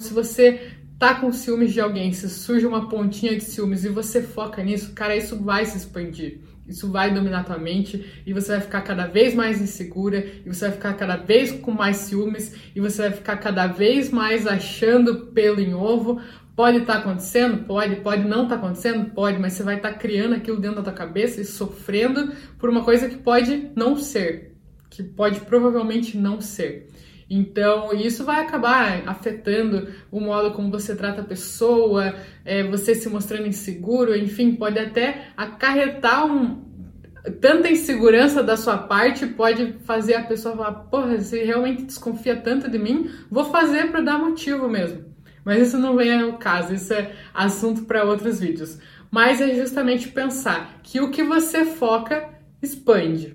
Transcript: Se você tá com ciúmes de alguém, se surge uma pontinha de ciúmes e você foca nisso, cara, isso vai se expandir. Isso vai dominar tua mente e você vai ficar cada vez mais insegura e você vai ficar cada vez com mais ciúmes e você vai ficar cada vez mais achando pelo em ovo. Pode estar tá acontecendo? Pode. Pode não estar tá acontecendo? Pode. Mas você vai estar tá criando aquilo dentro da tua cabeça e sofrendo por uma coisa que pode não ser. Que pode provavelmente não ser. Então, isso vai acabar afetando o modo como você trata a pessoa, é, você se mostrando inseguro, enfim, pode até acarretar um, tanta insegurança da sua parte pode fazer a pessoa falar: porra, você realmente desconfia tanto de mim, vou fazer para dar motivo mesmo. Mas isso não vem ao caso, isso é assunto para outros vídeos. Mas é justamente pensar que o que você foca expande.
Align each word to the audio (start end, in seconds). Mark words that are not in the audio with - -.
Se 0.00 0.14
você 0.14 0.72
tá 0.98 1.14
com 1.14 1.30
ciúmes 1.30 1.74
de 1.74 1.80
alguém, 1.80 2.10
se 2.10 2.26
surge 2.30 2.66
uma 2.66 2.88
pontinha 2.88 3.36
de 3.36 3.44
ciúmes 3.44 3.84
e 3.84 3.90
você 3.90 4.22
foca 4.22 4.64
nisso, 4.64 4.94
cara, 4.94 5.14
isso 5.14 5.36
vai 5.36 5.66
se 5.66 5.76
expandir. 5.76 6.38
Isso 6.66 6.90
vai 6.90 7.12
dominar 7.12 7.44
tua 7.44 7.58
mente 7.58 8.22
e 8.24 8.32
você 8.32 8.52
vai 8.52 8.60
ficar 8.62 8.80
cada 8.80 9.06
vez 9.06 9.34
mais 9.34 9.60
insegura 9.60 10.26
e 10.44 10.48
você 10.48 10.68
vai 10.68 10.72
ficar 10.72 10.94
cada 10.94 11.16
vez 11.16 11.52
com 11.52 11.70
mais 11.70 11.98
ciúmes 11.98 12.54
e 12.74 12.80
você 12.80 13.02
vai 13.02 13.10
ficar 13.12 13.36
cada 13.36 13.66
vez 13.66 14.10
mais 14.10 14.46
achando 14.46 15.26
pelo 15.34 15.60
em 15.60 15.74
ovo. 15.74 16.18
Pode 16.56 16.78
estar 16.78 16.94
tá 16.94 16.98
acontecendo? 17.00 17.64
Pode. 17.64 17.96
Pode 17.96 18.26
não 18.26 18.44
estar 18.44 18.56
tá 18.56 18.62
acontecendo? 18.64 19.10
Pode. 19.10 19.38
Mas 19.38 19.52
você 19.52 19.62
vai 19.62 19.76
estar 19.76 19.92
tá 19.92 19.98
criando 19.98 20.34
aquilo 20.34 20.58
dentro 20.58 20.76
da 20.76 20.84
tua 20.84 20.92
cabeça 20.94 21.42
e 21.42 21.44
sofrendo 21.44 22.32
por 22.58 22.70
uma 22.70 22.84
coisa 22.84 23.06
que 23.06 23.16
pode 23.16 23.70
não 23.76 23.96
ser. 23.96 24.54
Que 24.88 25.02
pode 25.02 25.40
provavelmente 25.40 26.16
não 26.16 26.40
ser. 26.40 26.88
Então, 27.30 27.92
isso 27.92 28.24
vai 28.24 28.40
acabar 28.40 29.04
afetando 29.06 29.88
o 30.10 30.20
modo 30.20 30.50
como 30.50 30.68
você 30.68 30.96
trata 30.96 31.20
a 31.20 31.24
pessoa, 31.24 32.12
é, 32.44 32.64
você 32.64 32.92
se 32.92 33.08
mostrando 33.08 33.46
inseguro, 33.46 34.16
enfim, 34.16 34.56
pode 34.56 34.80
até 34.80 35.28
acarretar 35.36 36.26
um, 36.26 36.64
tanta 37.40 37.70
insegurança 37.70 38.42
da 38.42 38.56
sua 38.56 38.78
parte 38.78 39.26
pode 39.26 39.74
fazer 39.84 40.14
a 40.14 40.24
pessoa 40.24 40.56
falar: 40.56 40.72
porra, 40.72 41.18
você 41.18 41.44
realmente 41.44 41.84
desconfia 41.84 42.34
tanto 42.34 42.68
de 42.68 42.78
mim, 42.78 43.08
vou 43.30 43.44
fazer 43.44 43.92
para 43.92 44.00
dar 44.00 44.18
motivo 44.18 44.68
mesmo. 44.68 45.04
Mas 45.44 45.68
isso 45.68 45.78
não 45.78 45.96
vem 45.96 46.20
ao 46.20 46.32
caso, 46.34 46.74
isso 46.74 46.92
é 46.92 47.12
assunto 47.32 47.84
para 47.84 48.04
outros 48.04 48.40
vídeos. 48.40 48.78
Mas 49.10 49.40
é 49.40 49.54
justamente 49.54 50.08
pensar 50.08 50.80
que 50.82 51.00
o 51.00 51.10
que 51.10 51.22
você 51.22 51.64
foca 51.64 52.28
expande. 52.62 53.34